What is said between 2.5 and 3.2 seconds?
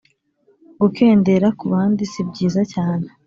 cyane